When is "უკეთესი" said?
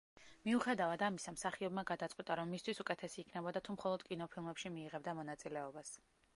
2.85-3.21